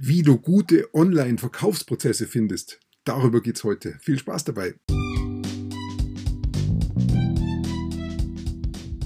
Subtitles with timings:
[0.00, 3.96] Wie du gute Online-Verkaufsprozesse findest, darüber geht es heute.
[4.00, 4.76] Viel Spaß dabei!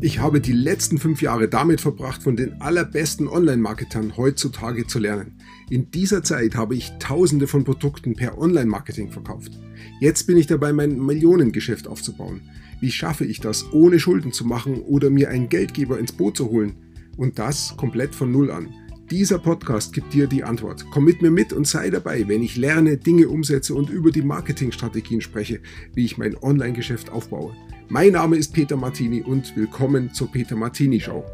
[0.00, 5.40] Ich habe die letzten fünf Jahre damit verbracht, von den allerbesten Online-Marketern heutzutage zu lernen.
[5.70, 9.58] In dieser Zeit habe ich tausende von Produkten per Online-Marketing verkauft.
[10.00, 12.42] Jetzt bin ich dabei, mein Millionengeschäft aufzubauen.
[12.80, 16.48] Wie schaffe ich das, ohne Schulden zu machen oder mir einen Geldgeber ins Boot zu
[16.48, 16.76] holen?
[17.16, 18.72] Und das komplett von Null an.
[19.10, 20.84] Dieser Podcast gibt dir die Antwort.
[20.90, 24.22] Komm mit mir mit und sei dabei, wenn ich lerne, Dinge umsetze und über die
[24.22, 25.60] Marketingstrategien spreche,
[25.94, 27.54] wie ich mein Online-Geschäft aufbaue.
[27.88, 31.24] Mein Name ist Peter Martini und willkommen zur Peter Martini Show.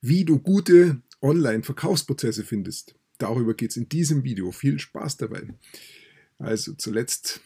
[0.00, 4.50] Wie du gute Online-Verkaufsprozesse findest, darüber geht es in diesem Video.
[4.50, 5.42] Viel Spaß dabei.
[6.38, 7.42] Also zuletzt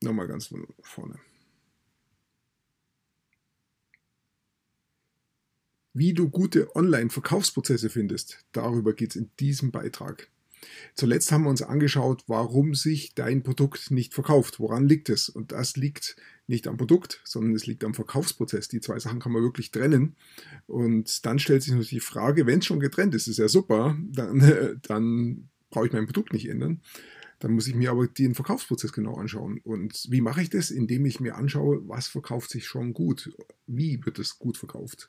[0.00, 1.18] nochmal ganz von vorne.
[5.98, 10.28] Wie du gute Online-Verkaufsprozesse findest, darüber geht es in diesem Beitrag.
[10.94, 14.60] Zuletzt haben wir uns angeschaut, warum sich dein Produkt nicht verkauft.
[14.60, 15.30] Woran liegt es?
[15.30, 16.16] Und das liegt
[16.48, 18.68] nicht am Produkt, sondern es liegt am Verkaufsprozess.
[18.68, 20.16] Die zwei Sachen kann man wirklich trennen.
[20.66, 23.96] Und dann stellt sich natürlich die Frage, wenn es schon getrennt ist, ist ja super,
[24.12, 26.82] dann, dann brauche ich mein Produkt nicht ändern.
[27.38, 29.62] Dann muss ich mir aber den Verkaufsprozess genau anschauen.
[29.64, 30.70] Und wie mache ich das?
[30.70, 33.34] Indem ich mir anschaue, was verkauft sich schon gut?
[33.66, 35.08] Wie wird es gut verkauft?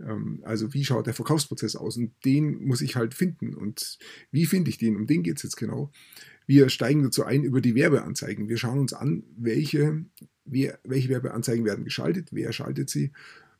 [0.00, 1.96] Ähm, also wie schaut der Verkaufsprozess aus?
[1.96, 3.54] Und den muss ich halt finden.
[3.54, 3.98] Und
[4.30, 4.96] wie finde ich den?
[4.96, 5.90] Um den geht es jetzt genau.
[6.46, 8.48] Wir steigen dazu ein über die Werbeanzeigen.
[8.48, 10.04] Wir schauen uns an, welche,
[10.44, 13.12] wer, welche Werbeanzeigen werden geschaltet, wer schaltet sie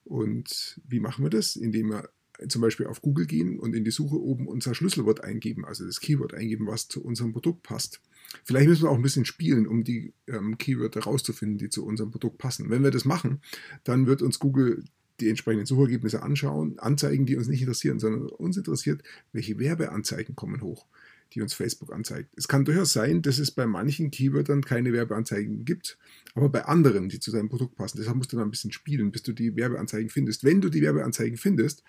[0.04, 1.56] und wie machen wir das?
[1.56, 2.08] Indem wir
[2.48, 6.00] zum Beispiel auf Google gehen und in die Suche oben unser Schlüsselwort eingeben, also das
[6.00, 8.00] Keyword eingeben, was zu unserem Produkt passt.
[8.44, 12.10] Vielleicht müssen wir auch ein bisschen spielen, um die ähm, Keywörter rauszufinden, die zu unserem
[12.10, 12.70] Produkt passen.
[12.70, 13.40] Wenn wir das machen,
[13.84, 14.84] dann wird uns Google
[15.20, 20.60] die entsprechenden Suchergebnisse anschauen, Anzeigen, die uns nicht interessieren, sondern uns interessiert, welche Werbeanzeigen kommen
[20.60, 20.86] hoch,
[21.32, 22.30] die uns Facebook anzeigt.
[22.36, 25.98] Es kann durchaus sein, dass es bei manchen Keywordern keine Werbeanzeigen gibt,
[26.34, 27.98] aber bei anderen, die zu deinem Produkt passen.
[27.98, 30.44] Deshalb musst du da ein bisschen spielen, bis du die Werbeanzeigen findest.
[30.44, 31.82] Wenn du die Werbeanzeigen findest,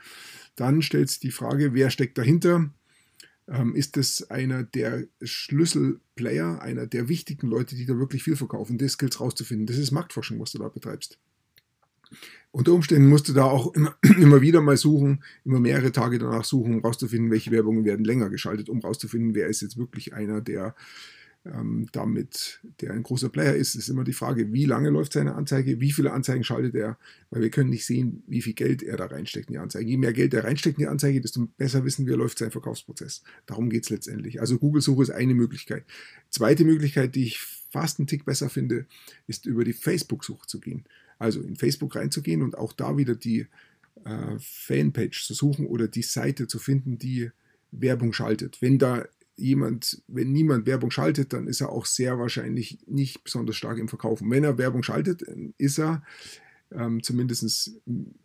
[0.56, 2.72] dann stellst du die Frage, wer steckt dahinter?
[3.50, 8.78] Ähm, ist es einer der Schlüsselplayer, einer der wichtigen Leute, die da wirklich viel verkaufen?
[8.78, 9.68] Das gilt rauszufinden.
[9.68, 11.18] Das ist Marktforschung, was du da betreibst.
[12.52, 16.46] Unter Umständen musst du da auch immer, immer wieder mal suchen, immer mehrere Tage danach
[16.46, 20.42] suchen, um rauszufinden, welche Werbungen werden länger geschaltet, um rauszufinden, wer ist jetzt wirklich einer,
[20.42, 20.76] der
[21.54, 25.36] ähm, damit, der ein großer Player ist, ist immer die Frage, wie lange läuft seine
[25.36, 26.98] Anzeige, wie viele Anzeigen schaltet er,
[27.30, 29.90] weil wir können nicht sehen, wie viel Geld er da reinsteckt in die Anzeige.
[29.90, 33.24] Je mehr Geld er reinsteckt in die Anzeige, desto besser wissen wir, läuft sein Verkaufsprozess.
[33.46, 34.42] Darum geht es letztendlich.
[34.42, 35.86] Also Google-Suche ist eine Möglichkeit.
[36.30, 38.86] Zweite Möglichkeit, die ich fast einen Tick besser finde,
[39.28, 40.86] ist über die Facebook-Suche zu gehen.
[41.20, 43.48] Also in Facebook reinzugehen und auch da wieder die
[44.06, 47.32] äh, Fanpage zu suchen oder die Seite zu finden, die
[47.72, 48.62] Werbung schaltet.
[48.62, 49.06] Wenn da
[49.36, 53.88] jemand, wenn niemand Werbung schaltet, dann ist er auch sehr wahrscheinlich nicht besonders stark im
[53.88, 54.30] Verkaufen.
[54.32, 55.24] Wenn er Werbung schaltet,
[55.58, 56.04] ist er
[56.72, 57.72] ähm, zumindest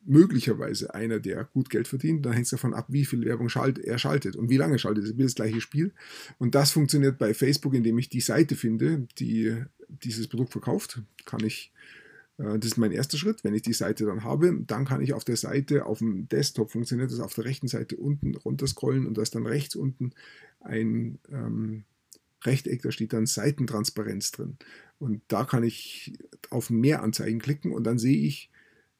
[0.05, 2.27] möglicherweise einer, der gut Geld verdient.
[2.27, 5.05] Dann hängt es davon ab, wie viel Werbung schalt, er schaltet und wie lange schaltet.
[5.05, 5.93] Das ist das gleiche Spiel.
[6.39, 11.03] Und das funktioniert bei Facebook, indem ich die Seite finde, die dieses Produkt verkauft.
[11.25, 11.73] Kann ich
[12.39, 13.45] das ist mein erster Schritt.
[13.45, 16.73] Wenn ich die Seite dann habe, dann kann ich auf der Seite, auf dem Desktop
[16.73, 20.13] funktioniert das auf der rechten Seite unten runter scrollen und da ist dann rechts unten
[20.61, 21.85] ein ähm,
[22.45, 24.57] Rechteck, da steht dann Seitentransparenz drin.
[24.99, 26.13] Und da kann ich
[26.51, 28.51] auf mehr Anzeigen klicken und dann sehe ich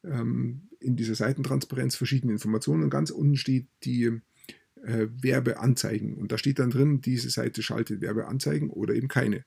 [0.05, 4.21] ähm, in dieser Seitentransparenz verschiedene Informationen und ganz unten steht die
[4.83, 6.15] äh, Werbeanzeigen.
[6.15, 9.45] Und da steht dann drin, diese Seite schaltet Werbeanzeigen oder eben keine.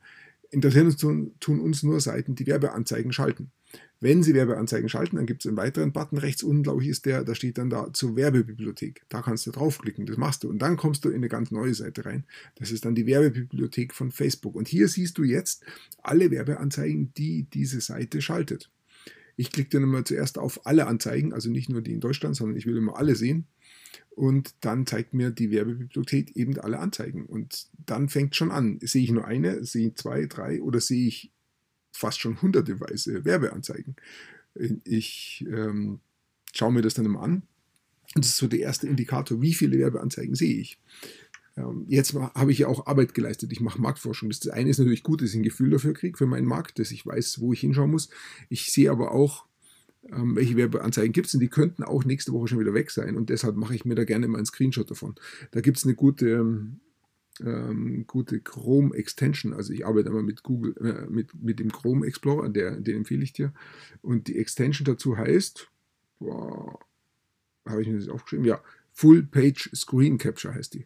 [0.50, 3.52] Interessieren tun uns nur Seiten, die Werbeanzeigen schalten.
[4.00, 7.06] Wenn Sie Werbeanzeigen schalten, dann gibt es einen weiteren Button rechts unten, glaube ich, ist
[7.06, 9.02] der, da steht dann da zur Werbebibliothek.
[9.10, 11.74] Da kannst du draufklicken, das machst du und dann kommst du in eine ganz neue
[11.74, 12.26] Seite rein.
[12.56, 14.56] Das ist dann die Werbebibliothek von Facebook.
[14.56, 15.64] Und hier siehst du jetzt
[16.04, 18.70] alle Werbeanzeigen, die diese Seite schaltet.
[19.38, 22.58] Ich klicke dann immer zuerst auf alle Anzeigen, also nicht nur die in Deutschland, sondern
[22.58, 23.48] ich will immer alle sehen.
[24.12, 27.26] Und dann zeigt mir die Werbebibliothek eben alle Anzeigen.
[27.26, 28.80] Und dann fängt schon an.
[28.82, 31.32] Sehe ich nur eine, sehe ich zwei, drei oder sehe ich
[31.96, 33.96] fast schon hunderteweise Werbeanzeigen.
[34.84, 36.00] Ich ähm,
[36.54, 37.44] schaue mir das dann immer an.
[38.14, 40.80] Und das ist so der erste Indikator, wie viele Werbeanzeigen sehe ich.
[41.58, 43.52] Ähm, jetzt habe ich ja auch Arbeit geleistet.
[43.52, 44.30] Ich mache Marktforschung.
[44.30, 46.92] Das eine ist natürlich gut, dass ich ein Gefühl dafür kriege, für meinen Markt, dass
[46.92, 48.10] ich weiß, wo ich hinschauen muss.
[48.50, 49.46] Ich sehe aber auch,
[50.12, 53.16] ähm, welche Werbeanzeigen gibt es und die könnten auch nächste Woche schon wieder weg sein.
[53.16, 55.16] Und deshalb mache ich mir da gerne mal einen Screenshot davon.
[55.52, 56.80] Da gibt es eine gute ähm,
[57.42, 59.54] ähm, gute Chrome Extension.
[59.54, 63.24] Also ich arbeite immer mit Google, äh, mit, mit dem Chrome Explorer, der, den empfehle
[63.24, 63.54] ich dir.
[64.02, 65.68] Und die Extension dazu heißt,
[66.20, 66.80] boah,
[67.66, 68.46] habe ich mir das aufgeschrieben?
[68.46, 68.62] Ja,
[68.94, 70.86] Full Page Screen Capture heißt die.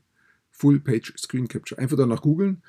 [0.51, 1.79] Full Page Screen Capture.
[1.79, 2.63] Einfach danach googeln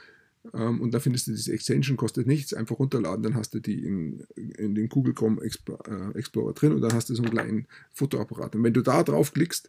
[0.54, 3.84] ähm, und da findest du diese Extension, kostet nichts, einfach runterladen, dann hast du die
[3.84, 7.66] in, in den Google Chrome äh, Explorer drin und dann hast du so einen kleinen
[7.92, 8.56] Fotoapparat.
[8.56, 9.68] Und wenn du da draufklickst,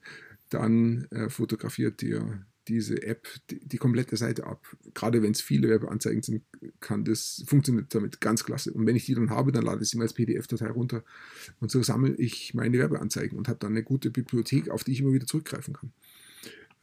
[0.49, 4.67] dann äh, fotografiert dir diese App die, die, komplette Seite ab.
[4.93, 6.43] Gerade wenn es viele Werbeanzeigen sind,
[6.79, 8.71] kann das funktioniert damit ganz klasse.
[8.71, 11.03] Und wenn ich die dann habe, dann lade ich sie mir als PDF-Datei runter
[11.59, 15.01] und so sammle ich meine Werbeanzeigen und habe dann eine gute Bibliothek, auf die ich
[15.01, 15.91] immer wieder zurückgreifen kann.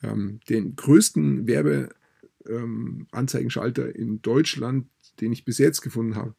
[0.03, 4.89] Ähm, den größten Werbeanzeigenschalter ähm, in Deutschland,
[5.21, 6.35] den ich bis jetzt gefunden habe,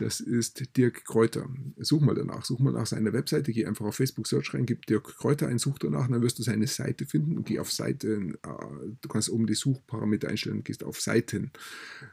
[0.00, 1.48] das ist Dirk Kräuter.
[1.78, 4.86] Such mal danach, such mal nach seiner Webseite, geh einfach auf Facebook Search rein, gib
[4.86, 8.08] Dirk Kräuter ein, such danach, dann wirst du seine Seite finden geh auf Seite,
[8.42, 8.48] äh,
[9.00, 11.50] du kannst oben die Suchparameter einstellen, gehst auf Seiten.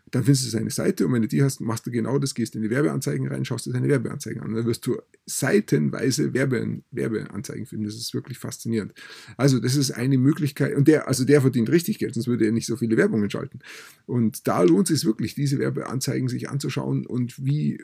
[0.10, 2.56] Dann findest du seine Seite und wenn du die hast, machst du genau das, gehst
[2.56, 4.54] in die Werbeanzeigen rein, schaust dir seine Werbeanzeigen an.
[4.54, 7.86] Dann wirst du seitenweise Werbe, Werbeanzeigen finden.
[7.86, 8.94] Das ist wirklich faszinierend.
[9.38, 12.52] Also, das ist eine Möglichkeit, und der, also der verdient richtig Geld, sonst würde er
[12.52, 13.60] nicht so viele Werbungen schalten.
[14.06, 17.75] Und da lohnt es sich wirklich, diese Werbeanzeigen sich anzuschauen und wie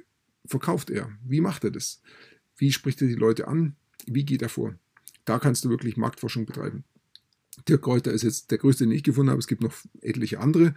[0.45, 1.11] verkauft er?
[1.23, 2.01] Wie macht er das?
[2.57, 3.75] Wie spricht er die Leute an?
[4.05, 4.75] Wie geht er vor?
[5.25, 6.83] Da kannst du wirklich Marktforschung betreiben.
[7.67, 9.39] Dirk Kräuter ist jetzt der größte, den ich gefunden habe.
[9.39, 10.73] Es gibt noch etliche andere.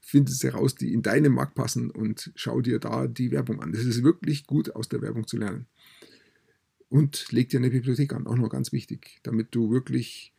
[0.00, 3.72] Finde es heraus, die in deinen Markt passen und schau dir da die Werbung an.
[3.72, 5.66] Das ist wirklich gut, aus der Werbung zu lernen.
[6.88, 10.32] Und leg dir eine Bibliothek an, auch noch ganz wichtig, damit du wirklich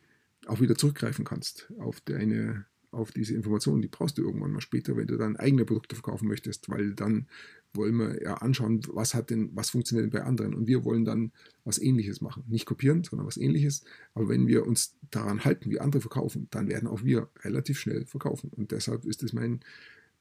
[0.46, 3.82] auch wieder zurückgreifen kannst auf deine auf diese Informationen.
[3.82, 7.26] Die brauchst du irgendwann mal später, wenn du dann eigene Produkte verkaufen möchtest, weil dann
[7.72, 10.54] wollen wir ja anschauen, was hat denn, was funktioniert denn bei anderen.
[10.54, 11.32] Und wir wollen dann
[11.64, 12.44] was ähnliches machen.
[12.48, 13.84] Nicht kopieren, sondern was ähnliches.
[14.14, 18.06] Aber wenn wir uns daran halten, wie andere verkaufen, dann werden auch wir relativ schnell
[18.06, 18.50] verkaufen.
[18.50, 19.60] Und deshalb ist es mein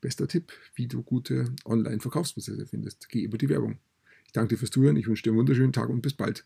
[0.01, 3.09] bester Tipp, wie du gute Online-Verkaufsprozesse findest.
[3.09, 3.79] Geh über die Werbung.
[4.25, 6.45] Ich danke dir fürs Zuhören, ich wünsche dir einen wunderschönen Tag und bis bald.